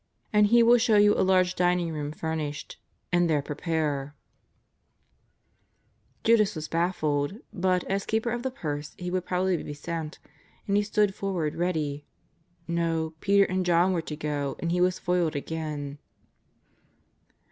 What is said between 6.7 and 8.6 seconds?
NAZARETH. Judas was baffled, but, as keeper of the